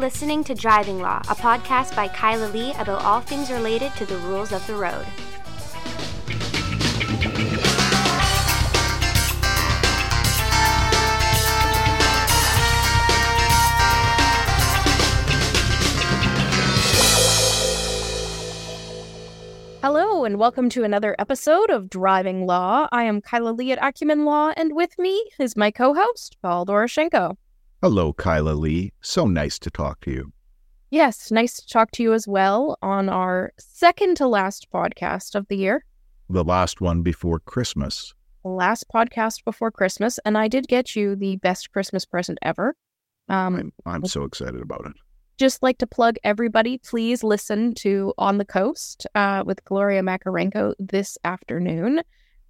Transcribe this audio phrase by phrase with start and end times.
[0.00, 4.16] Listening to Driving Law, a podcast by Kyla Lee about all things related to the
[4.16, 5.04] rules of the road.
[19.82, 22.88] Hello, and welcome to another episode of Driving Law.
[22.90, 26.64] I am Kyla Lee at Acumen Law, and with me is my co host, Paul
[26.64, 27.36] Doroshenko.
[27.82, 28.92] Hello, Kyla Lee.
[29.00, 30.34] So nice to talk to you.
[30.90, 35.48] Yes, nice to talk to you as well on our second to last podcast of
[35.48, 35.86] the year.
[36.28, 38.12] The last one before Christmas.
[38.44, 42.76] Last podcast before Christmas, and I did get you the best Christmas present ever.
[43.30, 44.92] Um, I'm, I'm so excited about it.
[45.38, 50.74] Just like to plug everybody, please listen to On the Coast uh, with Gloria Macarenko
[50.78, 52.02] this afternoon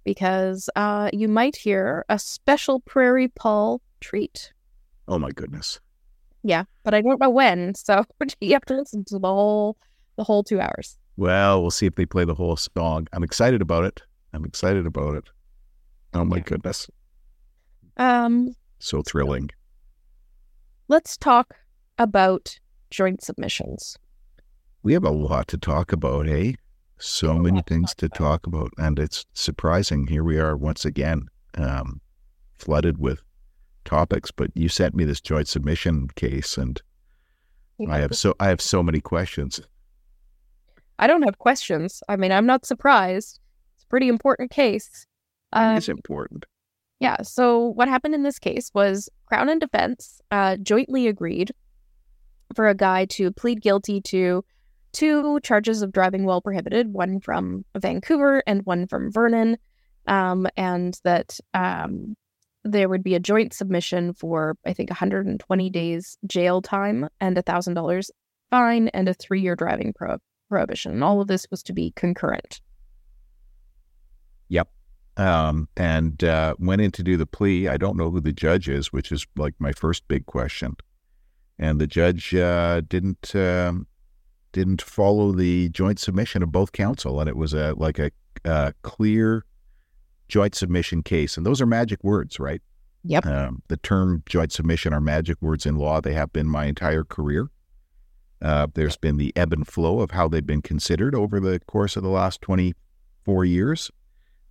[0.03, 4.51] because uh, you might hear a special Prairie Paul treat.
[5.07, 5.79] Oh my goodness.
[6.43, 8.05] Yeah, but I don't know when, so
[8.41, 9.77] you have to listen to the whole
[10.17, 10.97] the whole two hours.
[11.17, 13.07] Well, we'll see if they play the whole song.
[13.13, 14.01] I'm excited about it.
[14.33, 15.29] I'm excited about it.
[16.13, 16.43] Oh my yeah.
[16.43, 16.89] goodness.
[17.97, 19.49] Um so thrilling.
[20.87, 21.55] Let's talk
[21.97, 23.97] about joint submissions.
[24.83, 26.53] We have a lot to talk about, eh?
[26.97, 28.71] So many things to talk about.
[28.77, 30.07] And it's surprising.
[30.07, 32.01] Here we are once again, um,
[32.57, 33.21] flooded with
[33.85, 36.81] topics, but you sent me this joint submission case, and.
[37.89, 39.59] I have so I have so many questions.
[40.99, 42.03] I don't have questions.
[42.07, 43.39] I mean, I'm not surprised.
[43.75, 45.07] It's a pretty important case.
[45.53, 46.45] Um, it's important.
[46.99, 47.17] Yeah.
[47.23, 51.51] So what happened in this case was Crown and defense uh, jointly agreed
[52.55, 54.45] for a guy to plead guilty to
[54.91, 59.57] two charges of driving while prohibited, one from Vancouver and one from Vernon,
[60.05, 62.15] um, and that um,
[62.63, 67.41] there would be a joint submission for I think 120 days jail time and a
[67.41, 68.11] thousand dollars
[68.49, 70.17] fine and a three year driving pro-
[70.49, 70.91] prohibition.
[70.91, 72.61] And all of this was to be concurrent.
[74.49, 74.69] Yep.
[75.17, 77.67] Um, and uh, went in to do the plea.
[77.67, 80.75] I don't know who the judge is, which is like my first big question.
[81.57, 83.87] And the judge uh, didn't um,
[84.51, 88.11] didn't follow the joint submission of both counsel, and it was a like a,
[88.45, 89.45] a clear
[90.31, 91.35] joint submission case.
[91.35, 92.61] And those are magic words, right?
[93.03, 93.25] Yep.
[93.25, 95.99] Um, the term joint submission are magic words in law.
[95.99, 97.49] They have been my entire career.
[98.41, 101.95] Uh, there's been the ebb and flow of how they've been considered over the course
[101.95, 103.91] of the last 24 years.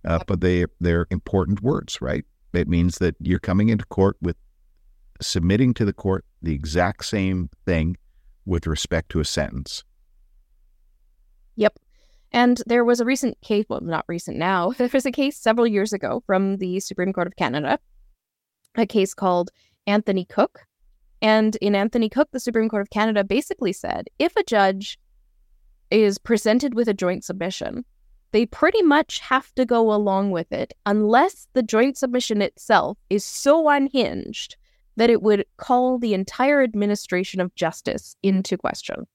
[0.05, 0.19] Uh.
[0.25, 2.25] But they, they're important words, right?
[2.53, 4.37] It means that you're coming into court with
[5.19, 7.97] submitting to the court the exact same thing
[8.45, 9.83] with respect to a sentence.
[11.55, 11.79] Yep.
[12.31, 15.67] And there was a recent case, well, not recent now, there was a case several
[15.67, 17.79] years ago from the Supreme Court of Canada,
[18.75, 19.51] a case called
[19.87, 20.61] Anthony Cook.
[21.21, 24.97] And in Anthony Cook, the Supreme Court of Canada basically said if a judge
[25.91, 27.85] is presented with a joint submission,
[28.31, 33.25] they pretty much have to go along with it unless the joint submission itself is
[33.25, 34.55] so unhinged
[34.95, 39.05] that it would call the entire administration of justice into question.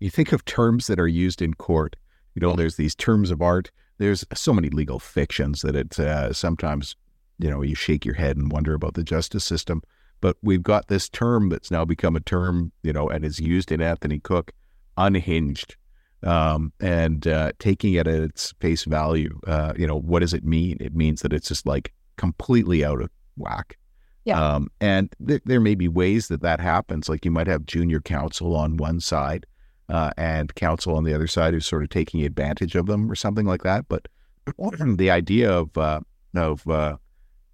[0.00, 1.96] You think of terms that are used in court
[2.34, 3.70] you know, there's these terms of art.
[3.98, 6.96] There's so many legal fictions that it uh, sometimes,
[7.38, 9.82] you know, you shake your head and wonder about the justice system.
[10.20, 13.72] But we've got this term that's now become a term, you know, and is used
[13.72, 14.52] in Anthony Cook,
[14.96, 15.76] unhinged,
[16.22, 19.40] um, and uh, taking it at its face value.
[19.46, 20.76] Uh, you know, what does it mean?
[20.80, 23.76] It means that it's just like completely out of whack.
[24.24, 24.40] Yeah.
[24.40, 27.08] Um, and th- there may be ways that that happens.
[27.08, 29.46] Like you might have junior counsel on one side
[29.92, 33.14] uh, and counsel on the other side who's sort of taking advantage of them or
[33.14, 33.84] something like that.
[33.88, 34.08] But
[34.96, 36.00] the idea of uh,
[36.34, 36.96] of uh,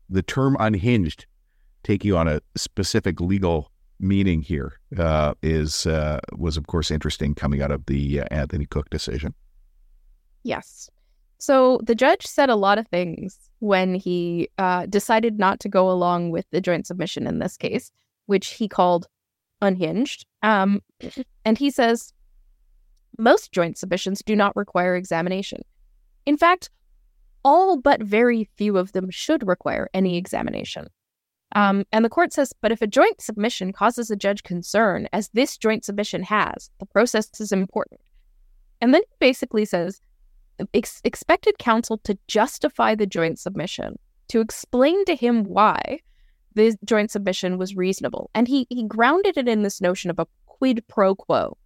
[0.09, 1.27] the term unhinged
[1.83, 7.61] taking on a specific legal meaning here uh, is uh, was of course interesting coming
[7.61, 9.35] out of the uh, Anthony Cook decision.
[10.45, 10.89] Yes.
[11.39, 14.49] So the judge said a lot of things when he
[14.89, 17.91] decided not to go along with the joint submission in this case,
[18.27, 19.09] which he called
[19.61, 20.25] unhinged.
[20.43, 20.83] Um,
[21.45, 22.13] and he says
[23.17, 25.63] most joint submissions do not require examination.
[26.27, 26.71] In fact,
[27.45, 30.89] all but very few of them should require any examination.
[31.55, 35.31] Um, and the court says, but if a joint submission causes a judge concern, as
[35.31, 38.01] this joint submission has, the process is important.
[38.81, 40.01] And then he basically says,
[40.75, 46.01] ex- expected counsel to justify the joint submission, to explain to him why
[46.55, 48.31] the joint submission was reasonable.
[48.35, 51.57] And he, he grounded it in this notion of a quid pro quo,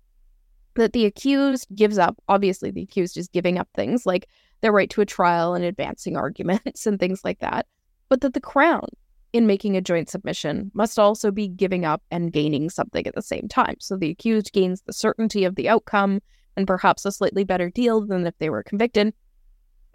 [0.75, 2.17] that the accused gives up.
[2.29, 4.29] Obviously, the accused is giving up things like
[4.61, 7.67] their right to a trial and advancing arguments and things like that,
[8.09, 8.89] but that the Crown
[9.33, 13.23] in making a joint submission must also be giving up and gaining something at the
[13.23, 13.77] same time.
[13.81, 16.21] So the accused gains the certainty of the outcome
[16.57, 19.15] and perhaps a slightly better deal than if they were convicted.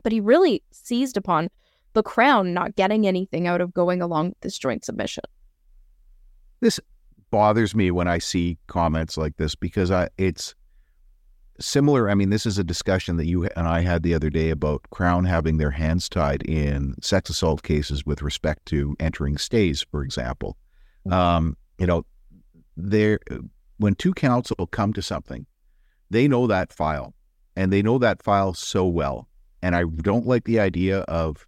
[0.01, 1.49] But he really seized upon
[1.93, 5.23] the Crown not getting anything out of going along with this joint submission.
[6.59, 6.79] This
[7.29, 10.55] bothers me when I see comments like this because I, it's
[11.59, 12.09] similar.
[12.09, 14.81] I mean, this is a discussion that you and I had the other day about
[14.91, 20.03] Crown having their hands tied in sex assault cases with respect to entering stays, for
[20.03, 20.57] example.
[21.07, 21.13] Mm-hmm.
[21.13, 22.05] Um, you know,
[22.75, 23.19] there
[23.77, 25.45] when two counsel come to something,
[26.09, 27.13] they know that file,
[27.55, 29.27] and they know that file so well.
[29.61, 31.45] And I don't like the idea of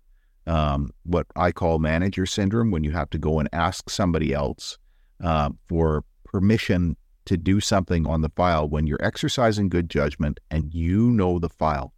[0.48, 4.78] um, what I call manager syndrome, when you have to go and ask somebody else
[5.24, 6.96] uh, for permission
[7.30, 11.48] to do something on the file when you're exercising good judgment and you know the
[11.48, 11.94] file.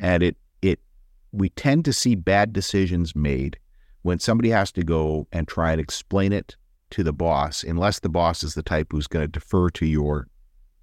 [0.00, 0.80] And it it
[1.32, 3.58] we tend to see bad decisions made
[4.00, 6.56] when somebody has to go and try and explain it
[6.92, 10.28] to the boss, unless the boss is the type who's going to defer to your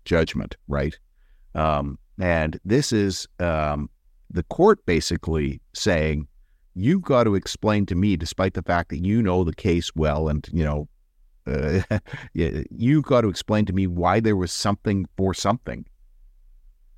[0.05, 0.97] judgment, right?
[1.55, 3.89] Um, and this is um,
[4.29, 6.27] the court basically saying,
[6.75, 10.29] you've got to explain to me, despite the fact that you know the case well
[10.29, 10.87] and you know
[11.89, 11.99] uh,
[12.33, 15.85] you've got to explain to me why there was something for something.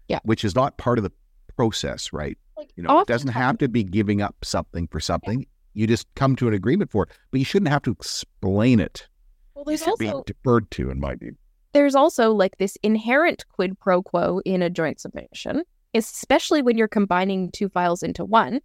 [0.07, 0.19] Yeah.
[0.23, 1.11] Which is not part of the
[1.55, 2.37] process, right?
[2.57, 5.39] Like, you know, it doesn't have to be giving up something for something.
[5.39, 5.45] Yeah.
[5.73, 9.07] You just come to an agreement for it, but you shouldn't have to explain it.
[9.53, 11.35] Well, there's also be deferred to, in my view.
[11.73, 15.63] There's also like this inherent quid pro quo in a joint submission,
[15.93, 18.59] especially when you're combining two files into one,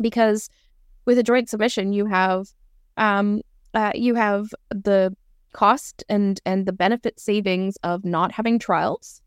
[0.00, 0.48] because
[1.04, 2.46] with a joint submission, you have
[2.96, 3.40] um,
[3.74, 5.14] uh, you have the
[5.52, 9.20] cost and and the benefit savings of not having trials.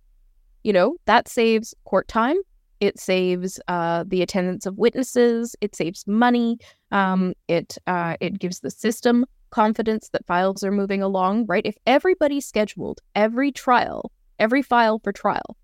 [0.63, 2.37] You know that saves court time.
[2.81, 5.55] It saves uh, the attendance of witnesses.
[5.61, 6.57] It saves money.
[6.91, 11.45] Um, it uh, it gives the system confidence that files are moving along.
[11.45, 11.65] Right?
[11.65, 15.57] If everybody scheduled every trial, every file for trial,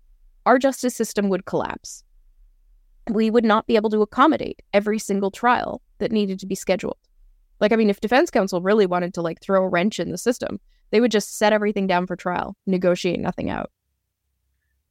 [0.46, 2.04] our justice system would collapse.
[3.10, 6.98] We would not be able to accommodate every single trial that needed to be scheduled.
[7.62, 10.18] Like, I mean, if defense counsel really wanted to like throw a wrench in the
[10.18, 10.58] system,
[10.90, 13.70] they would just set everything down for trial, negotiate nothing out.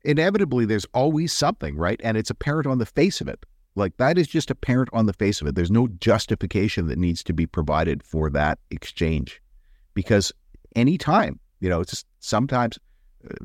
[0.05, 1.99] Inevitably, there's always something, right?
[2.01, 3.45] And it's apparent on the face of it.
[3.75, 5.55] Like that is just apparent on the face of it.
[5.55, 9.41] There's no justification that needs to be provided for that exchange,
[9.93, 10.31] because
[10.73, 12.79] anytime, you know, it's just sometimes.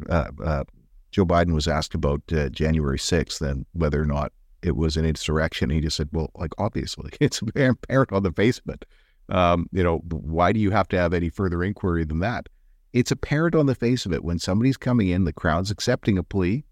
[0.09, 0.65] Uh, uh,
[1.11, 4.33] Joe Biden was asked about uh, January 6th and whether or not
[4.63, 5.71] it was an insurrection.
[5.71, 8.85] He just said, well, like, obviously, it's apparent on the face of it.
[9.29, 12.49] Um, you know, why do you have to have any further inquiry than that?
[12.93, 16.23] It's apparent on the face of it when somebody's coming in, the Crown's accepting a
[16.23, 16.65] plea,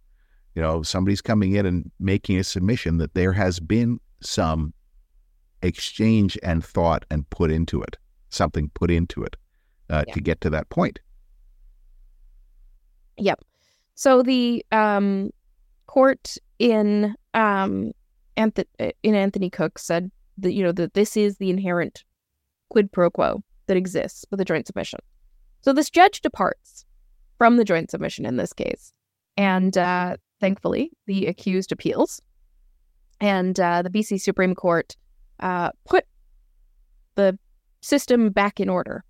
[0.54, 4.72] you know, somebody's coming in and making a submission that there has been some
[5.62, 7.96] exchange and thought and put into it,
[8.30, 9.36] something put into it
[9.90, 10.14] uh, yeah.
[10.14, 11.00] to get to that point.
[13.16, 13.40] Yep.
[13.94, 15.30] So the um,
[15.86, 17.92] court in um,
[18.36, 22.04] Anth- in Anthony Cook said that you know that this is the inherent
[22.70, 25.00] quid pro quo that exists with a joint submission.
[25.62, 26.84] So this judge departs
[27.38, 28.92] from the joint submission in this case.
[29.36, 32.20] And uh, thankfully, the accused appeals.
[33.20, 34.96] And uh, the BC Supreme Court
[35.40, 36.04] uh, put
[37.14, 37.38] the
[37.80, 39.04] system back in order.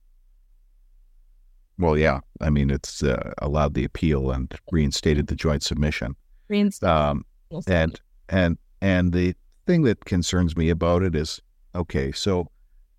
[1.79, 2.21] Well, yeah.
[2.41, 6.15] I mean, it's uh, allowed the appeal and reinstated the joint submission.
[6.49, 6.89] Reinstated.
[6.89, 7.25] Um,
[7.67, 9.35] and and and the
[9.67, 11.41] thing that concerns me about it is
[11.75, 12.13] okay.
[12.13, 12.49] So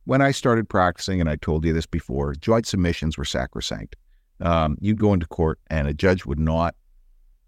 [0.06, 3.96] when I started practicing, and I told you this before, joint submissions were sacrosanct.
[4.40, 6.76] Um, you'd go into court, and a judge would not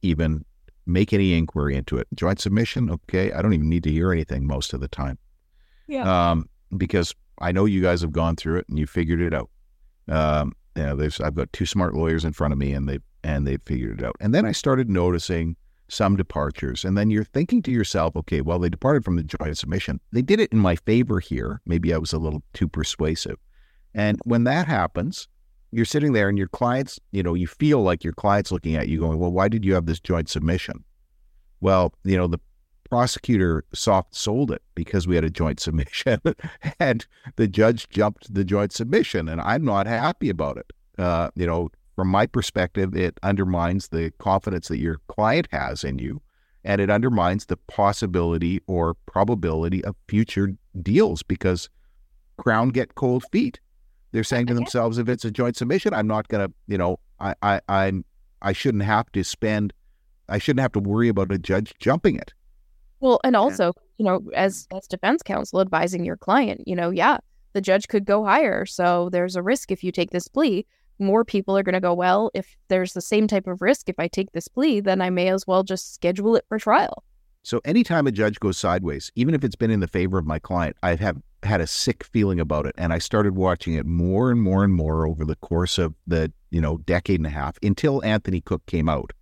[0.02, 0.44] even
[0.86, 2.08] make any inquiry into it.
[2.16, 5.18] Joint submission, okay, I don't even need to hear anything most of the time.
[5.88, 6.32] Yeah.
[6.32, 9.50] Um, because I know you guys have gone through it and you figured it out.
[10.10, 13.46] Um, you know, I've got two smart lawyers in front of me, and they and
[13.46, 14.16] they figured it out.
[14.20, 15.56] And then I started noticing
[15.90, 16.84] some departures.
[16.84, 20.00] And then you're thinking to yourself, okay, well, they departed from the joint submission.
[20.12, 21.62] They did it in my favor here.
[21.66, 23.38] Maybe I was a little too persuasive.
[23.94, 25.28] And when that happens,
[25.72, 28.88] you're sitting there and your clients, you know, you feel like your client's looking at
[28.88, 30.84] you going, well, why did you have this joint submission?
[31.60, 32.40] Well, you know, the
[32.90, 36.22] prosecutor soft sold it because we had a joint submission
[36.80, 40.72] and the judge jumped the joint submission and I'm not happy about it.
[40.98, 45.98] Uh, you know, from my perspective, it undermines the confidence that your client has in
[45.98, 46.22] you,
[46.64, 51.70] and it undermines the possibility or probability of future deals because
[52.38, 53.60] Crown get cold feet.
[54.12, 57.00] They're saying to themselves, if it's a joint submission, I'm not going to, you know,
[57.20, 58.06] I, I, I'm,
[58.44, 59.74] I shouldn't have to spend,
[60.30, 62.32] I shouldn't have to worry about a judge jumping it.
[63.00, 67.18] Well, and also, you know, as as defense counsel advising your client, you know, yeah,
[67.54, 68.68] the judge could go higher.
[68.68, 70.64] So there's a risk if you take this plea.
[71.00, 74.00] More people are going to go, well, if there's the same type of risk, if
[74.00, 77.04] I take this plea, then I may as well just schedule it for trial.
[77.44, 80.38] So anytime a judge goes sideways, even if it's been in the favor of my
[80.38, 82.76] client, I have had a sick feeling about it.
[82.78, 86.34] And I started watching it more and more and more over the course of the,
[86.50, 89.14] you know, decade and a half until Anthony Cook came out.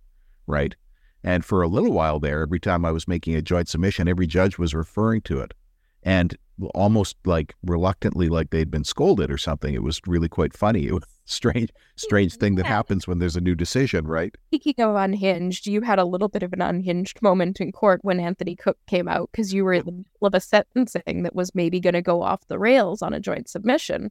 [0.46, 0.74] Right.
[1.22, 4.26] And for a little while there, every time I was making a joint submission, every
[4.26, 5.54] judge was referring to it.
[6.02, 6.36] And
[6.74, 9.74] almost like reluctantly, like they'd been scolded or something.
[9.74, 10.86] It was really quite funny.
[10.86, 14.34] It was strange, strange thing that happens when there's a new decision, right?
[14.48, 18.20] Speaking of unhinged, you had a little bit of an unhinged moment in court when
[18.20, 21.54] Anthony Cook came out because you were in the middle of a sentencing that was
[21.54, 24.10] maybe going to go off the rails on a joint submission.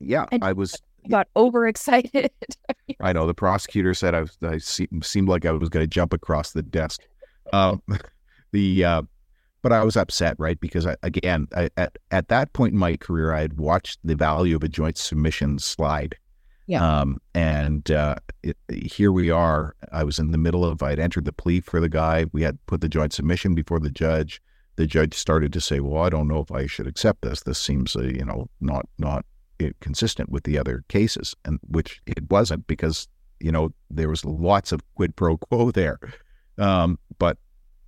[0.00, 0.80] Yeah, And I was.
[1.10, 2.30] Got overexcited.
[3.00, 4.38] I know the prosecutor said I was.
[4.42, 7.02] I se- seemed like I was going to jump across the desk.
[7.52, 7.82] Um,
[8.52, 9.02] the uh,
[9.64, 10.60] but I was upset, right?
[10.60, 14.14] Because I, again, I, at at that point in my career, I had watched the
[14.14, 16.16] value of a joint submission slide.
[16.66, 16.86] Yeah.
[16.86, 19.74] Um, and uh, it, here we are.
[19.90, 20.82] I was in the middle of.
[20.82, 22.26] I'd entered the plea for the guy.
[22.32, 24.40] We had put the joint submission before the judge.
[24.76, 27.42] The judge started to say, "Well, I don't know if I should accept this.
[27.42, 29.24] This seems, uh, you know, not not
[29.62, 33.08] uh, consistent with the other cases," and which it wasn't because
[33.40, 35.98] you know there was lots of quid pro quo there.
[36.58, 37.38] Um, but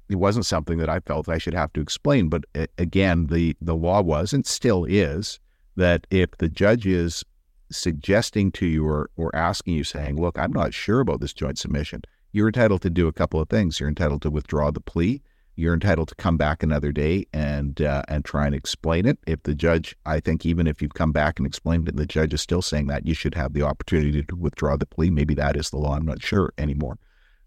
[0.09, 2.29] it wasn't something that I felt I should have to explain.
[2.29, 2.45] But
[2.79, 5.41] again, the the law was and still is
[5.77, 7.25] that if the judge is
[7.71, 11.59] suggesting to you or, or asking you, saying, "Look, I'm not sure about this joint
[11.59, 13.81] submission," you're entitled to do a couple of things.
[13.81, 15.23] You're entitled to withdraw the plea.
[15.59, 19.19] You're entitled to come back another day and uh, and try and explain it.
[19.27, 22.35] If the judge, I think, even if you've come back and explained it, the judge
[22.35, 25.11] is still saying that you should have the opportunity to withdraw the plea.
[25.11, 25.97] Maybe that is the law.
[25.97, 26.99] I'm not sure anymore.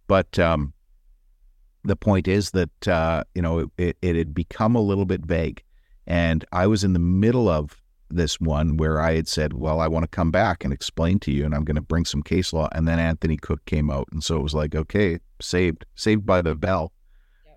[0.07, 0.73] But um,
[1.83, 5.63] the point is that uh, you know it, it had become a little bit vague,
[6.07, 9.87] and I was in the middle of this one where I had said, "Well, I
[9.87, 12.53] want to come back and explain to you, and I'm going to bring some case
[12.53, 16.25] law." And then Anthony Cook came out, and so it was like, "Okay, saved, saved
[16.25, 16.91] by the bell."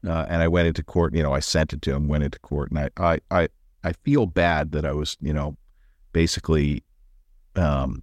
[0.07, 1.15] Uh, and I went into court.
[1.15, 3.49] You know, I sent it to him, went into court, and I, I, I,
[3.85, 5.57] I feel bad that I was, you know,
[6.13, 6.83] basically,
[7.57, 8.03] um,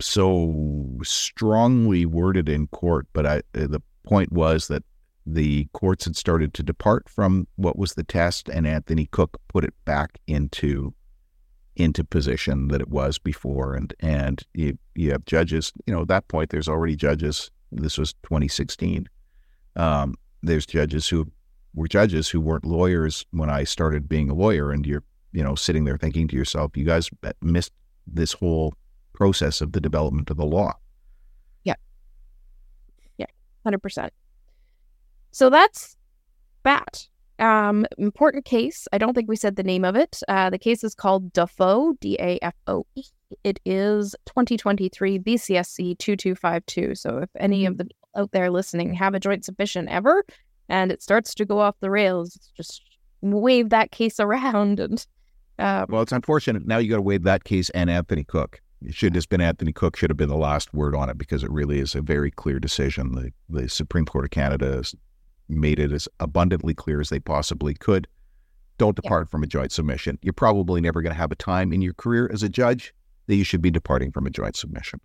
[0.00, 3.06] so strongly worded in court.
[3.12, 4.82] But I, uh, the point was that
[5.26, 9.64] the courts had started to depart from what was the test, and Anthony Cook put
[9.64, 10.94] it back into
[11.76, 13.74] into position that it was before.
[13.74, 15.72] And and you, you have judges.
[15.86, 17.50] You know, at that point, there's already judges.
[17.72, 19.08] This was 2016.
[19.76, 21.30] Um, there's judges who
[21.74, 25.54] were judges who weren't lawyers when I started being a lawyer, and you're you know
[25.54, 27.72] sitting there thinking to yourself, you guys missed
[28.06, 28.74] this whole
[29.12, 30.74] process of the development of the law.
[33.64, 34.12] Hundred percent.
[35.30, 35.96] So that's
[36.64, 37.06] that.
[37.38, 38.86] Um, important case.
[38.92, 40.20] I don't think we said the name of it.
[40.28, 43.04] Uh, the case is called Dafoe, D A F O E.
[43.44, 46.94] It is 2023 BCSC 2252.
[46.94, 50.24] So if any of the out there listening have a joint submission ever
[50.68, 52.82] and it starts to go off the rails, just
[53.22, 55.06] wave that case around and
[55.58, 56.66] um, Well, it's unfortunate.
[56.66, 58.60] Now you got to wave that case and Anthony Cook.
[58.82, 61.42] It should have been Anthony Cook should have been the last word on it because
[61.44, 63.12] it really is a very clear decision.
[63.12, 64.94] The the Supreme Court of Canada has
[65.48, 68.06] made it as abundantly clear as they possibly could.
[68.78, 69.02] Don't Yeah.
[69.08, 70.18] depart from a joint submission.
[70.22, 72.94] You're probably never going to have a time in your career as a judge
[73.26, 75.00] that you should be departing from a joint submission.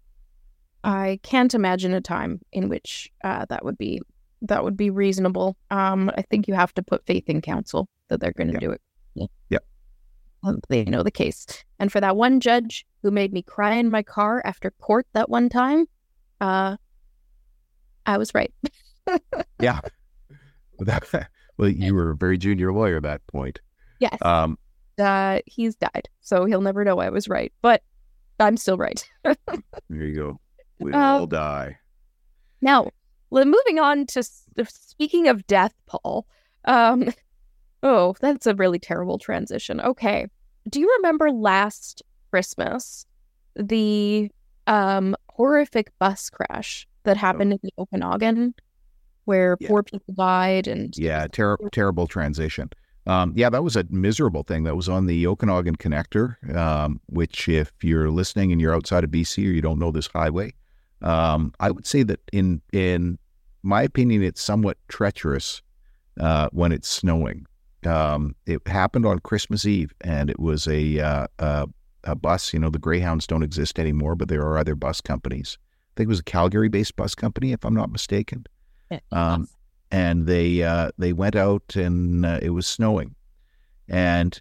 [0.84, 4.02] I can't imagine a time in which uh, that would be
[4.44, 5.58] that would be reasonable.
[5.72, 8.60] Um, I think you have to put faith in counsel that they're going to Yeah.
[8.60, 8.82] do it.
[9.16, 9.26] Yeah.
[9.50, 9.58] Yeah.
[10.70, 11.46] They know the case.
[11.80, 15.30] And for that one judge who made me cry in my car after court that
[15.30, 15.86] one time,
[16.42, 16.78] uh,
[18.06, 18.54] I was right.
[19.62, 19.80] Yeah.
[21.58, 23.60] Well, you were a very junior lawyer at that point.
[24.00, 24.18] yes.
[24.22, 24.58] Um,
[25.00, 27.54] uh, he's died, so he'll never know I was right.
[27.62, 27.82] But
[28.40, 29.08] I'm still right.
[29.24, 29.38] there
[29.90, 30.40] you go.
[30.80, 31.78] We Uh, all die.
[32.62, 32.90] Now,
[33.32, 34.24] moving on to
[34.68, 36.26] speaking of death, Paul.
[36.66, 37.14] Um,
[37.84, 39.80] oh, that's a really terrible transition.
[39.80, 40.28] Okay,
[40.70, 43.06] do you remember last Christmas
[43.56, 44.30] the
[44.68, 48.54] um horrific bus crash that happened in the Okanagan,
[49.26, 49.68] where Yeah.
[49.68, 52.70] four people died and Yeah, ter- terrible transition.
[53.08, 54.64] Um, yeah, that was a miserable thing.
[54.64, 59.12] That was on the Okanagan Connector, um, which, if you're listening and you're outside of
[59.12, 60.56] BC or you don't know this highway,
[61.04, 63.20] um, I would say that in in
[63.62, 65.62] my opinion, it's somewhat treacherous
[66.20, 67.46] uh, when it's snowing.
[67.86, 71.68] Um, it happened on Christmas Eve, and it was a, uh, a
[72.04, 72.54] a bus.
[72.54, 75.58] You know, the Greyhounds don't exist anymore, but there are other bus companies.
[75.62, 78.46] I think it was a Calgary-based bus company, if I'm not mistaken
[79.12, 79.48] um,
[79.92, 83.16] and they uh, they went out and uh, it was snowing,
[83.88, 84.40] and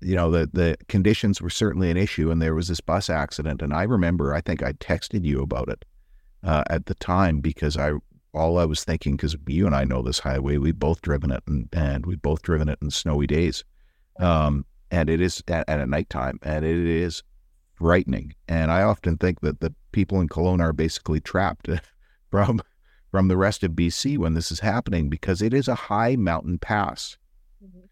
[0.00, 3.62] you know, the the conditions were certainly an issue, and there was this bus accident,
[3.62, 5.84] and I remember, I think I texted you about it
[6.42, 7.92] uh, at the time because I
[8.36, 11.42] all I was thinking because you and I know this highway, we've both driven it,
[11.46, 13.64] and and we've both driven it in snowy days,
[14.20, 17.22] um, and it is at, at nighttime, and it is
[17.74, 18.34] frightening.
[18.48, 21.68] And I often think that the people in Kelowna are basically trapped
[22.30, 22.60] from
[23.10, 26.58] from the rest of BC when this is happening because it is a high mountain
[26.58, 27.16] pass.
[27.64, 27.86] Mm-hmm.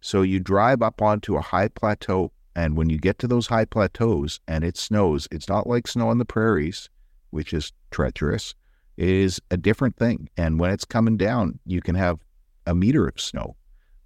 [0.00, 3.66] So you drive up onto a high plateau, and when you get to those high
[3.66, 6.88] plateaus and it snows, it's not like snow on the prairies,
[7.30, 8.54] which is treacherous.
[9.02, 10.28] Is a different thing.
[10.36, 12.18] And when it's coming down, you can have
[12.66, 13.56] a meter of snow,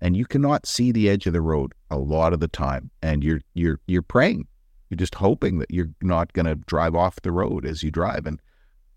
[0.01, 2.93] and you cannot see the edge of the road a lot of the time.
[3.03, 4.47] And you're you're you're praying,
[4.89, 8.25] you're just hoping that you're not going to drive off the road as you drive.
[8.25, 8.41] And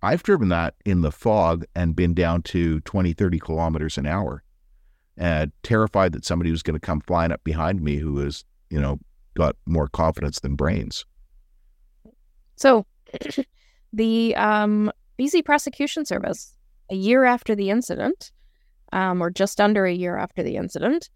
[0.04, 4.44] I've driven that in the fog and been down to 20, 30 kilometers an hour,
[5.20, 8.80] uh, terrified that somebody was going to come flying up behind me who has, you
[8.80, 9.00] know,
[9.36, 11.06] got more confidence than brains.
[12.56, 12.86] So,
[13.94, 16.54] the um, BC Prosecution Service,
[16.90, 18.32] a year after the incident,
[18.94, 21.10] um, or just under a year after the incident,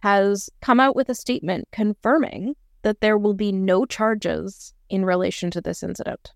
[0.00, 5.50] has come out with a statement confirming that there will be no charges in relation
[5.50, 6.32] to this incident.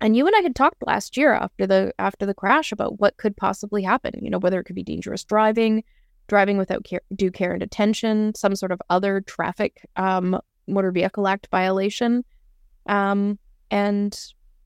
[0.00, 3.18] And you and I had talked last year after the after the crash about what
[3.18, 4.12] could possibly happen.
[4.22, 5.84] You know, whether it could be dangerous driving,
[6.26, 11.28] driving without care, due care and attention, some sort of other traffic um, motor vehicle
[11.28, 12.24] act violation.
[12.86, 13.38] Um,
[13.70, 14.18] and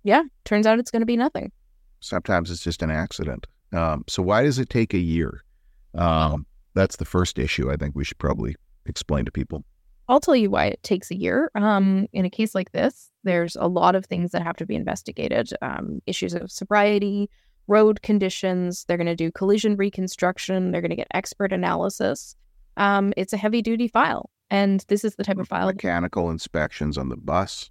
[0.05, 1.51] yeah, turns out it's going to be nothing.
[2.01, 3.47] Sometimes it's just an accident.
[3.73, 5.43] Um, so why does it take a year?
[5.95, 7.71] Um, that's the first issue.
[7.71, 8.55] I think we should probably
[8.87, 9.65] explain to people.
[10.09, 11.51] I'll tell you why it takes a year.
[11.55, 14.75] Um, in a case like this, there's a lot of things that have to be
[14.75, 17.31] investigated um, issues of sobriety,
[17.69, 18.85] road conditions.
[18.85, 20.71] They're going to do collision reconstruction.
[20.71, 22.37] They're going to get expert analysis.
[22.77, 24.29] Um, it's a heavy duty file.
[24.51, 25.67] And this is the type of file.
[25.69, 27.71] Mechanical inspections on the bus.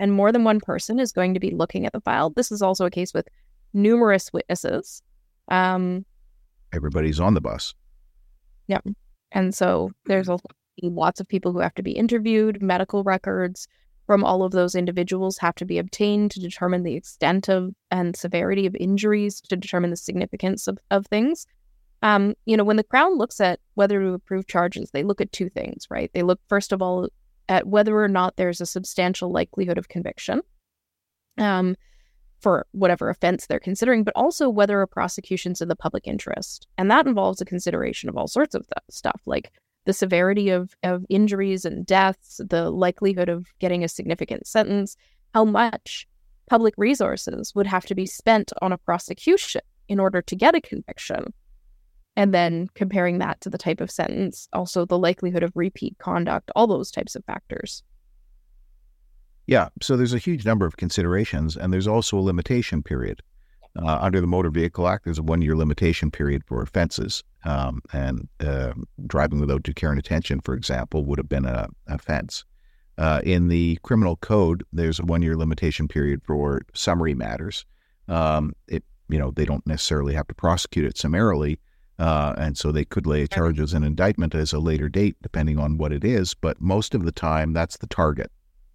[0.00, 2.30] And more than one person is going to be looking at the file.
[2.30, 3.28] This is also a case with
[3.72, 5.02] numerous witnesses.
[5.48, 6.04] Um,
[6.72, 7.74] Everybody's on the bus.
[8.66, 8.80] Yeah.
[9.32, 10.28] And so there's
[10.82, 13.66] lots of people who have to be interviewed, medical records
[14.06, 18.16] from all of those individuals have to be obtained to determine the extent of and
[18.16, 21.46] severity of injuries, to determine the significance of, of things.
[22.00, 25.30] Um, you know, when the Crown looks at whether to approve charges, they look at
[25.32, 26.10] two things, right?
[26.14, 27.08] They look, first of all,
[27.48, 30.42] at whether or not there's a substantial likelihood of conviction
[31.38, 31.76] um,
[32.40, 36.66] for whatever offense they're considering, but also whether a prosecution's in the public interest.
[36.76, 39.52] And that involves a consideration of all sorts of stuff, like
[39.86, 44.96] the severity of, of injuries and deaths, the likelihood of getting a significant sentence,
[45.34, 46.06] how much
[46.48, 50.60] public resources would have to be spent on a prosecution in order to get a
[50.60, 51.32] conviction.
[52.18, 56.50] And then comparing that to the type of sentence, also the likelihood of repeat conduct,
[56.56, 57.84] all those types of factors.
[59.46, 59.68] Yeah.
[59.80, 63.22] So there's a huge number of considerations, and there's also a limitation period.
[63.80, 67.22] Uh, under the Motor Vehicle Act, there's a one year limitation period for offenses.
[67.44, 68.72] Um, and uh,
[69.06, 72.44] driving without due care and attention, for example, would have been an offense.
[72.98, 77.64] Uh, in the criminal code, there's a one year limitation period for summary matters.
[78.08, 81.60] Um, it, you know, they don't necessarily have to prosecute it summarily.
[81.98, 85.16] Uh, and so they could lay a charge as an indictment as a later date,
[85.20, 86.32] depending on what it is.
[86.34, 88.30] But most of the time, that's the target,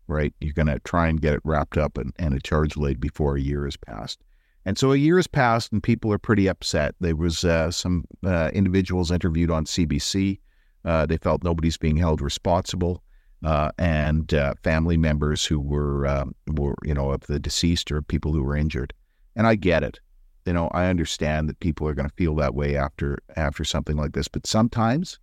[0.07, 0.33] right?
[0.41, 3.37] You're going to try and get it wrapped up and, and a charge laid before
[3.37, 4.19] a year has passed.
[4.65, 6.95] And so a year has passed, and people are pretty upset.
[6.99, 10.39] There was uh, some uh, individuals interviewed on CBC.
[10.85, 13.03] Uh, they felt nobody's being held responsible,
[13.43, 18.01] uh, and uh, family members who were um, were you know of the deceased or
[18.01, 18.93] people who were injured.
[19.35, 19.99] And I get it.
[20.45, 23.95] You know, I understand that people are going to feel that way after after something
[23.95, 24.27] like this.
[24.27, 25.19] But sometimes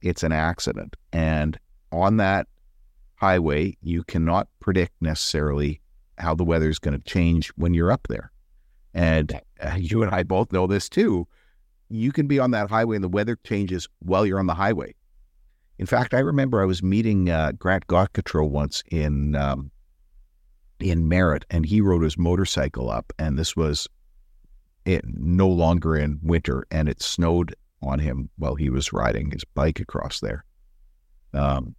[0.00, 1.58] it's an accident, and
[1.92, 2.46] on that
[3.16, 5.80] highway, you cannot predict necessarily
[6.18, 8.30] how the weather is going to change when you're up there.
[8.94, 11.26] And uh, you and I both know this too.
[11.88, 14.94] You can be on that highway and the weather changes while you're on the highway.
[15.78, 19.70] In fact, I remember I was meeting uh, Grant Gotkatro once in um,
[20.80, 23.88] in Merritt, and he rode his motorcycle up, and this was
[24.86, 29.44] it, no longer in winter, and it snowed on him while he was riding his
[29.44, 30.44] bike across there.
[31.34, 31.74] Um,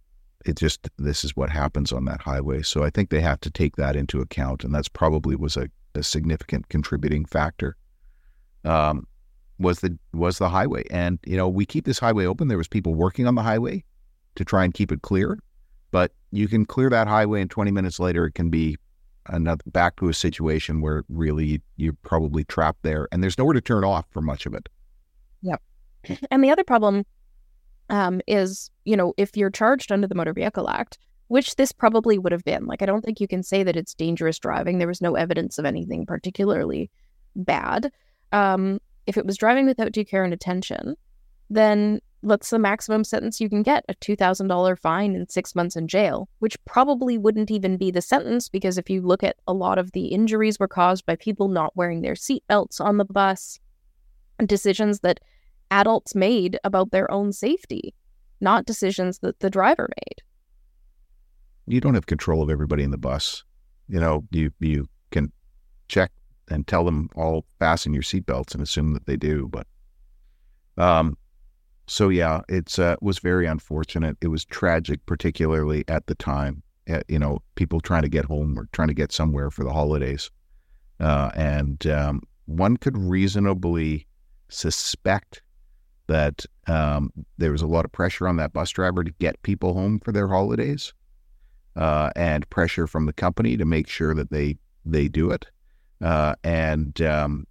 [0.46, 3.50] it just this is what happens on that highway, so I think they have to
[3.50, 7.76] take that into account, and that's probably was a a significant contributing factor
[8.64, 9.06] um,
[9.58, 10.84] was the was the highway.
[10.90, 12.48] And you know, we keep this highway open.
[12.48, 13.84] There was people working on the highway
[14.36, 15.38] to try and keep it clear,
[15.90, 18.76] but you can clear that highway, and 20 minutes later, it can be
[19.28, 23.60] another back to a situation where really you're probably trapped there, and there's nowhere to
[23.60, 24.68] turn off for much of it.
[25.42, 25.62] Yep.
[26.30, 27.04] And the other problem
[27.90, 32.18] um, is, you know, if you're charged under the Motor Vehicle Act, which this probably
[32.18, 32.66] would have been.
[32.66, 34.78] Like, I don't think you can say that it's dangerous driving.
[34.78, 36.90] There was no evidence of anything particularly
[37.36, 37.92] bad.
[38.32, 40.96] Um, if it was driving without due care and attention,
[41.50, 43.84] then what's the maximum sentence you can get?
[43.88, 48.48] A $2,000 fine and six months in jail, which probably wouldn't even be the sentence
[48.48, 51.76] because if you look at a lot of the injuries were caused by people not
[51.76, 53.58] wearing their seatbelts on the bus,
[54.44, 55.20] decisions that
[55.70, 57.94] adults made about their own safety,
[58.40, 60.22] not decisions that the driver made.
[61.66, 63.44] You don't have control of everybody in the bus.
[63.88, 65.32] You know, you you can
[65.88, 66.10] check
[66.50, 69.66] and tell them all fasten your seatbelts and assume that they do, but
[70.82, 71.16] um
[71.88, 74.16] so yeah, it's uh, was very unfortunate.
[74.20, 76.62] It was tragic, particularly at the time.
[76.88, 79.72] Uh, you know, people trying to get home or trying to get somewhere for the
[79.72, 80.30] holidays,
[81.00, 84.06] uh, and um, one could reasonably
[84.48, 85.42] suspect
[86.06, 89.74] that um, there was a lot of pressure on that bus driver to get people
[89.74, 90.92] home for their holidays,
[91.76, 95.46] uh, and pressure from the company to make sure that they they do it.
[96.00, 97.46] Uh, and um,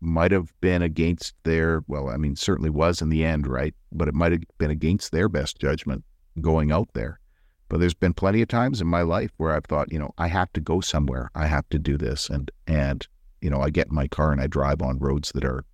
[0.00, 3.74] might have been against their, well, I mean, certainly was in the end, right?
[3.92, 6.04] But it might have been against their best judgment
[6.40, 7.20] going out there.
[7.68, 10.28] But there's been plenty of times in my life where I've thought, you know, I
[10.28, 11.30] have to go somewhere.
[11.34, 12.30] I have to do this.
[12.30, 13.06] And, and,
[13.40, 15.64] you know, I get in my car and I drive on roads that are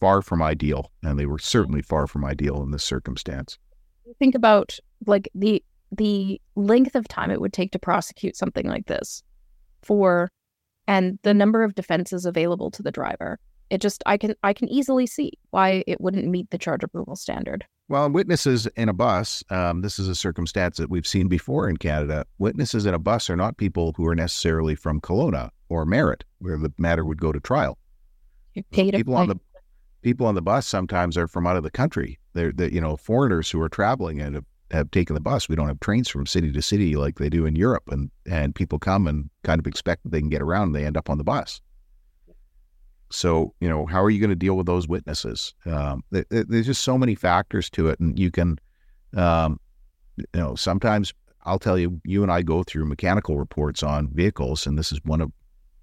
[0.00, 0.90] far from ideal.
[1.02, 3.58] And they were certainly far from ideal in this circumstance.
[4.18, 5.62] Think about like the,
[5.92, 9.22] the length of time it would take to prosecute something like this
[9.82, 10.30] for
[10.88, 13.38] and the number of defenses available to the driver.
[13.70, 17.14] It just I can I can easily see why it wouldn't meet the charge approval
[17.14, 17.66] standard.
[17.90, 21.76] Well, witnesses in a bus, um, this is a circumstance that we've seen before in
[21.76, 22.24] Canada.
[22.38, 26.58] Witnesses in a bus are not people who are necessarily from Kelowna or Merritt, where
[26.58, 27.78] the matter would go to trial.
[28.98, 29.36] people on the
[30.00, 32.18] people on the bus sometimes are from out of the country.
[32.32, 35.48] They're, they're you know foreigners who are traveling and have have taken the bus.
[35.48, 38.54] We don't have trains from city to city like they do in Europe, and and
[38.54, 40.68] people come and kind of expect that they can get around.
[40.68, 41.60] and They end up on the bus.
[43.10, 45.54] So you know, how are you going to deal with those witnesses?
[45.64, 48.58] Um, there's just so many factors to it, and you can,
[49.16, 49.58] um,
[50.16, 54.66] you know, sometimes I'll tell you, you and I go through mechanical reports on vehicles,
[54.66, 55.32] and this is one of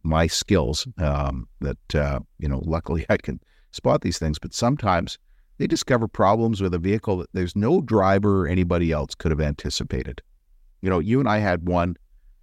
[0.04, 2.62] my skills um, that uh, you know.
[2.63, 3.39] Luckily, I can
[3.71, 5.17] spot these things, but sometimes
[5.57, 9.41] they discover problems with a vehicle that there's no driver or anybody else could have
[9.41, 10.21] anticipated.
[10.81, 11.95] You know, you and I had one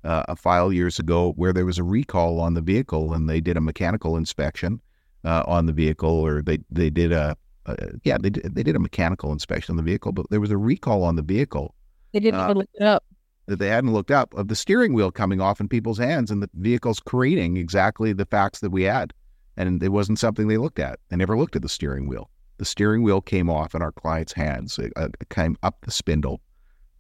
[0.05, 3.41] uh, a file years ago where there was a recall on the vehicle, and they
[3.41, 4.81] did a mechanical inspection
[5.25, 8.77] uh, on the vehicle, or they they did a, a yeah they did, they did
[8.77, 11.75] a mechanical inspection on the vehicle, but there was a recall on the vehicle.
[12.13, 13.05] They didn't uh, look it up.
[13.47, 16.43] That they hadn't looked up of the steering wheel coming off in people's hands, and
[16.43, 19.13] the vehicle's creating exactly the facts that we had,
[19.57, 20.99] and it wasn't something they looked at.
[21.09, 22.31] They never looked at the steering wheel
[22.63, 24.79] the steering wheel came off in our client's hands.
[24.79, 26.41] It, uh, it came up the spindle,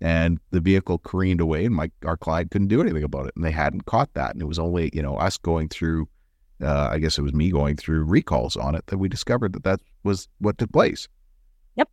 [0.01, 3.44] and the vehicle careened away, and my our client couldn't do anything about it, and
[3.44, 4.33] they hadn't caught that.
[4.33, 6.09] And it was only you know us going through,
[6.61, 9.62] uh, I guess it was me going through recalls on it that we discovered that
[9.62, 11.07] that was what took place.
[11.77, 11.88] Yep.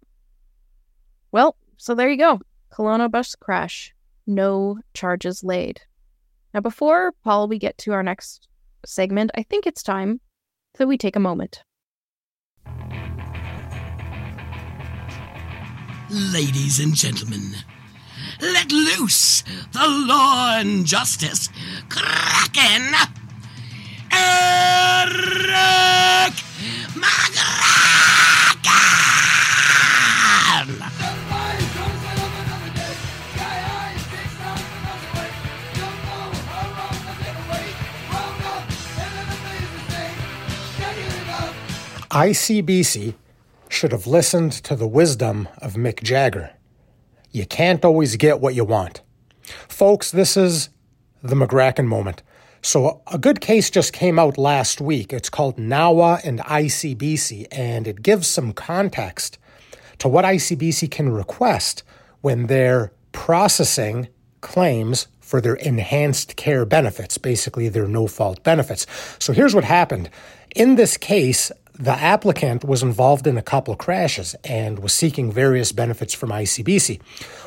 [1.31, 2.41] Well, so there you go.
[2.73, 3.93] Kelowna bus crash.
[4.25, 5.79] No charges laid.
[6.55, 8.47] Now, before Paul, we get to our next
[8.83, 10.21] segment, I think it's time
[10.79, 11.61] that we take a moment
[16.11, 17.53] Ladies and gentlemen,
[18.41, 19.43] let loose
[19.73, 21.49] the law and justice
[21.87, 22.95] Kraken!
[24.11, 26.33] Erik
[26.97, 27.69] Magraken!
[42.09, 43.13] ICBC
[43.69, 46.51] should have listened to the wisdom of Mick Jagger.
[47.31, 49.01] You can't always get what you want.
[49.67, 50.69] Folks, this is
[51.23, 52.23] the Magraken moment.
[52.61, 55.13] So, a good case just came out last week.
[55.13, 59.37] It's called NAWA and ICBC, and it gives some context
[59.99, 61.83] to what ICBC can request
[62.19, 64.09] when they're processing
[64.41, 68.85] claims for their enhanced care benefits, basically their no fault benefits.
[69.19, 70.09] So, here's what happened.
[70.53, 75.31] In this case, the applicant was involved in a couple of crashes and was seeking
[75.31, 77.01] various benefits from ICBC.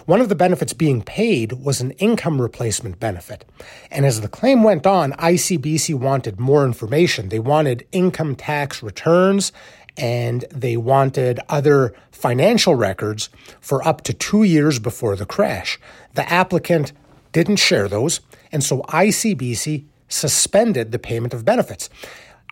[0.06, 3.44] One of the benefits being paid was an income replacement benefit.
[3.90, 7.28] And as the claim went on, ICBC wanted more information.
[7.28, 9.52] They wanted income tax returns
[9.98, 13.28] and they wanted other financial records
[13.60, 15.78] for up to two years before the crash.
[16.14, 16.92] The applicant
[17.32, 21.90] didn't share those, and so ICBC suspended the payment of benefits.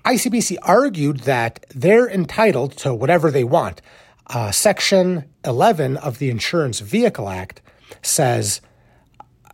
[0.05, 3.83] ICBC argued that they're entitled to whatever they want.
[4.27, 7.61] Uh, Section 11 of the Insurance Vehicle Act
[8.03, 8.61] says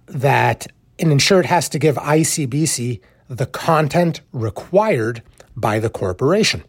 [0.06, 0.66] that
[0.98, 5.22] an insured has to give ICBC the content required
[5.56, 6.62] by the corporation.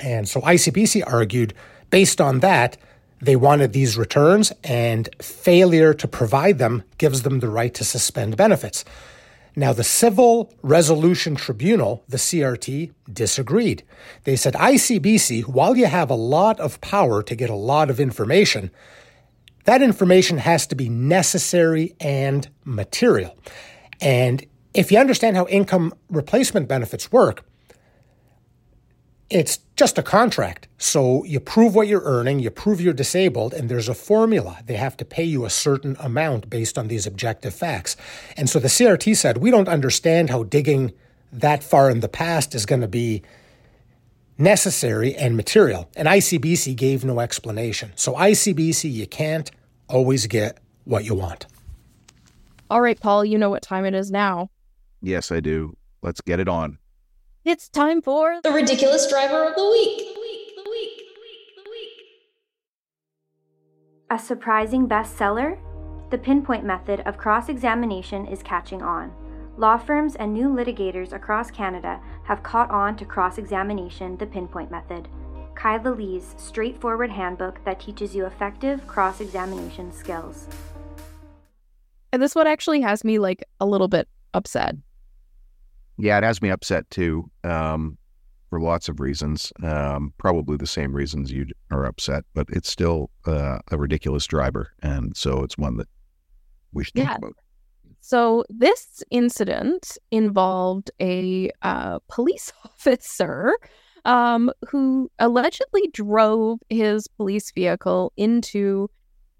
[0.00, 1.54] And so ICBC argued,
[1.90, 2.76] based on that,
[3.20, 8.36] they wanted these returns, and failure to provide them gives them the right to suspend
[8.36, 8.84] benefits.
[9.54, 13.82] Now, the Civil Resolution Tribunal, the CRT, disagreed.
[14.24, 18.00] They said, ICBC, while you have a lot of power to get a lot of
[18.00, 18.70] information,
[19.64, 23.36] that information has to be necessary and material.
[24.00, 27.44] And if you understand how income replacement benefits work,
[29.32, 30.68] it's just a contract.
[30.78, 34.58] So you prove what you're earning, you prove you're disabled, and there's a formula.
[34.66, 37.96] They have to pay you a certain amount based on these objective facts.
[38.36, 40.92] And so the CRT said, we don't understand how digging
[41.32, 43.22] that far in the past is going to be
[44.36, 45.88] necessary and material.
[45.96, 47.92] And ICBC gave no explanation.
[47.96, 49.50] So, ICBC, you can't
[49.88, 51.46] always get what you want.
[52.70, 54.50] All right, Paul, you know what time it is now.
[55.00, 55.76] Yes, I do.
[56.02, 56.78] Let's get it on.
[57.44, 60.16] It's time for the ridiculous driver of the week.
[64.10, 65.58] A surprising bestseller?
[66.12, 69.10] The pinpoint method of cross examination is catching on.
[69.56, 74.70] Law firms and new litigators across Canada have caught on to cross examination, the pinpoint
[74.70, 75.08] method.
[75.56, 80.46] Kyla Lee's straightforward handbook that teaches you effective cross examination skills.
[82.12, 84.76] And this one actually has me like a little bit upset
[85.98, 87.96] yeah, it has me upset too, um,
[88.50, 89.52] for lots of reasons.
[89.62, 94.72] Um, probably the same reasons you are upset, but it's still uh, a ridiculous driver,
[94.82, 95.88] and so it's one that
[96.72, 97.06] we should yeah.
[97.06, 97.36] talk about.
[98.00, 103.54] So this incident involved a uh, police officer
[104.04, 108.90] um, who allegedly drove his police vehicle into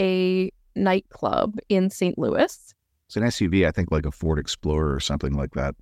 [0.01, 2.17] a nightclub in St.
[2.17, 2.75] Louis.
[3.07, 5.75] It's an SUV, I think, like a Ford Explorer or something like that.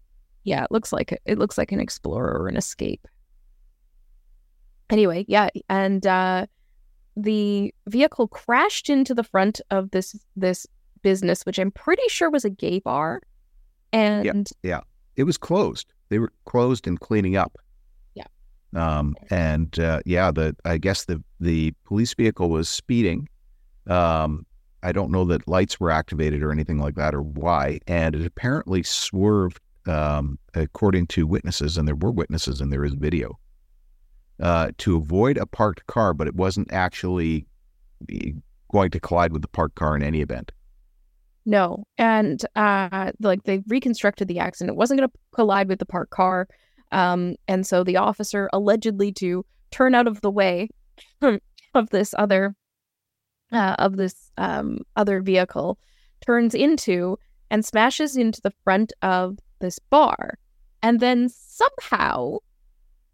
[0.44, 3.06] Yeah, it looks like it looks like an explorer or an escape.
[4.90, 6.46] Anyway, yeah, and uh,
[7.16, 10.66] the vehicle crashed into the front of this this
[11.02, 13.20] business, which I'm pretty sure was a gay bar.
[13.92, 14.80] And yeah, yeah.
[15.16, 15.92] it was closed.
[16.08, 17.56] They were closed and cleaning up.
[18.14, 18.26] Yeah.
[18.74, 23.28] Um, and uh, yeah, the I guess the the police vehicle was speeding.
[23.86, 24.46] Um,
[24.82, 28.24] I don't know that lights were activated or anything like that or why, and it
[28.24, 33.38] apparently swerved um, according to witnesses, and there were witnesses and there is video,
[34.40, 37.46] uh, to avoid a parked car, but it wasn't actually
[38.72, 40.52] going to collide with the parked car in any event.
[41.46, 45.86] No, and uh, like they reconstructed the accident, it wasn't going to collide with the
[45.86, 46.46] parked car,
[46.92, 50.68] um, and so the officer allegedly to turn out of the way
[51.74, 52.54] of this other
[53.52, 55.78] uh, of this um, other vehicle
[56.24, 57.18] turns into
[57.50, 60.38] and smashes into the front of this bar.
[60.82, 62.38] And then somehow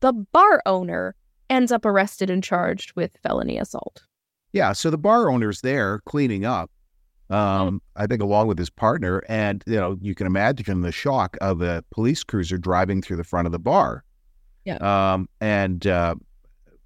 [0.01, 1.15] the bar owner
[1.51, 4.03] ends up arrested and charged with felony assault.
[4.53, 4.73] Yeah.
[4.73, 6.71] So the bar owner's there cleaning up,
[7.31, 9.23] um, I think, along with his partner.
[9.29, 13.25] And, you know, you can imagine the shock of a police cruiser driving through the
[13.25, 14.05] front of the bar.
[14.65, 14.77] Yeah.
[14.79, 16.15] Um, and, uh,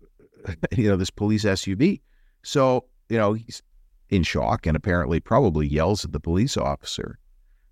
[0.77, 2.01] you know, this police SUV.
[2.43, 3.63] So, you know, he's
[4.09, 7.19] in shock and apparently probably yells at the police officer.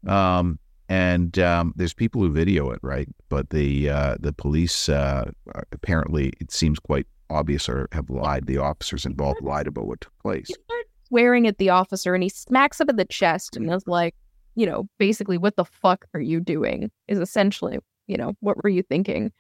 [0.07, 3.09] Um, and um, there's people who video it, right?
[3.29, 5.31] But the uh, the police uh,
[5.73, 8.47] apparently it seems quite obvious or have lied.
[8.47, 10.49] The officers involved lied about what took place.
[10.49, 13.87] He starts swearing at the officer, and he smacks him in the chest, and is
[13.87, 14.15] like,
[14.55, 16.91] you know, basically, what the fuck are you doing?
[17.07, 19.31] Is essentially, you know, what were you thinking?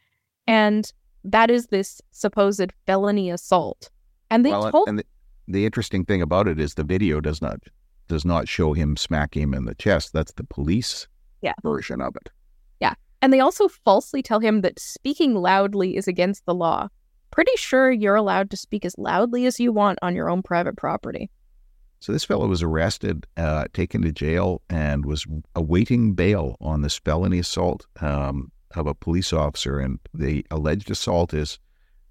[0.46, 0.90] And
[1.24, 3.90] that is this supposed felony assault.
[4.30, 4.88] And they well, told.
[4.88, 5.04] And the,
[5.46, 7.58] the interesting thing about it is the video does not
[8.08, 10.12] does not show him smack him in the chest.
[10.12, 11.06] That's the police
[11.42, 11.54] yeah.
[11.62, 12.30] version of it.
[12.80, 12.94] Yeah.
[13.22, 16.88] And they also falsely tell him that speaking loudly is against the law.
[17.30, 20.76] Pretty sure you're allowed to speak as loudly as you want on your own private
[20.76, 21.30] property.
[22.00, 26.98] So this fellow was arrested, uh, taken to jail, and was awaiting bail on this
[26.98, 29.80] felony assault um, of a police officer.
[29.80, 31.58] And the alleged assault is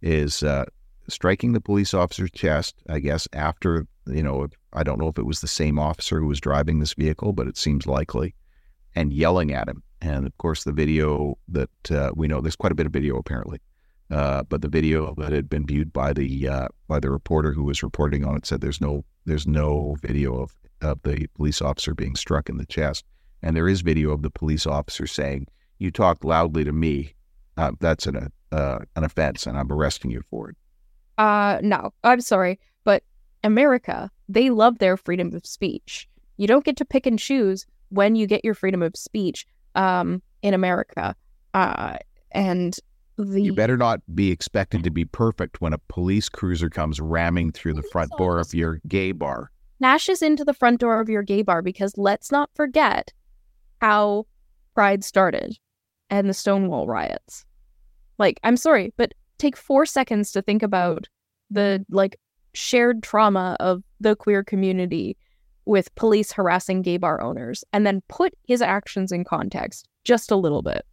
[0.02, 0.66] is uh,
[1.08, 2.76] striking the police officer's chest.
[2.90, 6.28] I guess after you know, I don't know if it was the same officer who
[6.28, 8.36] was driving this vehicle, but it seems likely
[8.95, 9.84] and yelling at him.
[10.02, 13.17] And of course, the video that uh, we know there's quite a bit of video
[13.17, 13.60] apparently,
[14.12, 17.63] uh, but the video that had been viewed by the uh, by the reporter who
[17.63, 21.93] was reporting on it said there's no there's no video of of the police officer
[21.95, 23.06] being struck in the chest,
[23.41, 25.47] and there is video of the police officer saying,
[25.80, 27.13] "You talk loudly to me.
[27.58, 30.58] Uh, that's an uh, an offense, and I'm arresting you for it."
[31.17, 33.04] Uh, no, I'm sorry, but
[33.43, 36.08] America, they love their freedom of speech.
[36.38, 39.45] You don't get to pick and choose when you get your freedom of speech
[39.76, 41.15] um, in America.
[41.54, 41.97] Uh,
[42.32, 42.78] and
[43.17, 47.52] the You better not be expected to be perfect when a police cruiser comes ramming
[47.52, 49.52] through the front door of your gay bar.
[49.78, 53.13] smashes into the front door of your gay bar because let's not forget
[53.82, 54.26] how
[54.76, 55.58] Pride started
[56.10, 57.45] and the Stonewall riots.
[58.19, 61.08] Like, I'm sorry, but take four seconds to think about
[61.50, 62.19] the like
[62.54, 65.17] shared trauma of the queer community
[65.68, 70.36] with police harassing gay bar owners and then put his actions in context just a
[70.36, 70.86] little bit.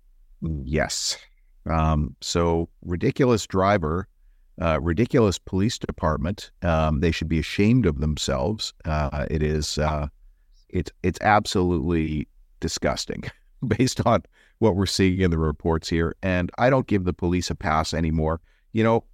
[0.64, 1.16] Yes.
[1.70, 4.08] Um, so ridiculous driver,
[4.60, 6.50] uh, ridiculous police department.
[6.62, 8.74] Um, they should be ashamed of themselves.
[8.84, 9.78] Uh, it is.
[9.78, 10.08] Uh,
[10.68, 12.28] it's it's absolutely
[12.60, 13.24] disgusting,
[13.66, 14.22] based on
[14.58, 16.16] what we're seeing in the reports here.
[16.22, 18.40] And I don't give the police a pass anymore.
[18.72, 19.04] You know,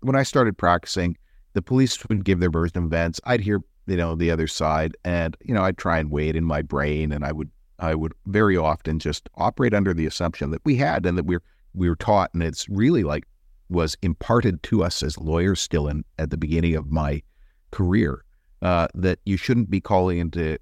[0.00, 1.16] when I started practicing,
[1.54, 3.20] the police would give their version events.
[3.24, 6.36] I'd hear you know the other side, and you know I'd try and weigh it
[6.36, 10.50] in my brain, and I would I would very often just operate under the assumption
[10.50, 11.42] that we had and that we're
[11.74, 13.24] we were taught, and it's really like
[13.68, 17.22] was imparted to us as lawyers still in at the beginning of my
[17.70, 18.22] career
[18.60, 20.58] uh, that you shouldn't be calling into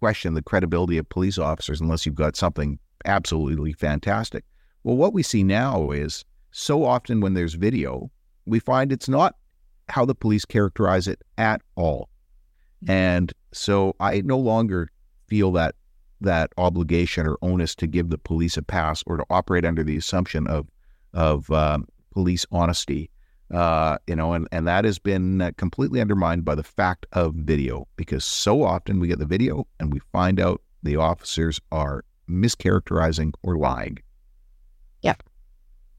[0.00, 4.44] question the credibility of police officers unless you've got something absolutely fantastic.
[4.82, 8.10] Well, what we see now is so often when there's video,
[8.46, 9.36] we find it's not
[9.88, 12.08] how the police characterize it at all.
[12.88, 14.90] And so I no longer
[15.26, 15.74] feel that
[16.20, 19.96] that obligation or onus to give the police a pass or to operate under the
[19.96, 20.66] assumption of
[21.12, 23.10] of um, police honesty.
[23.52, 27.34] Uh, you know, and, and that has been uh, completely undermined by the fact of
[27.34, 32.04] video because so often we get the video and we find out the officers are
[32.28, 33.98] mischaracterizing or lying.
[35.02, 35.22] Yep.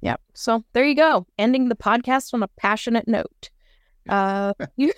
[0.02, 0.21] Yep.
[0.34, 1.28] So there you go.
[1.38, 3.50] Ending the podcast on a passionate note.
[4.08, 4.93] Uh, you,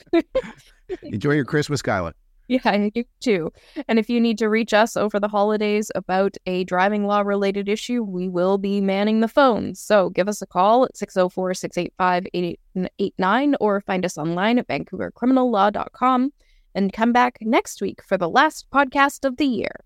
[1.03, 2.13] Enjoy your Christmas, Kyla.
[2.47, 3.51] yeah, you too.
[3.87, 7.67] And if you need to reach us over the holidays about a driving law related
[7.67, 9.81] issue, we will be manning the phones.
[9.81, 16.31] So give us a call at 604 685 8889 or find us online at vancouvercriminallaw.com
[16.75, 19.83] and come back next week for the last podcast of the year.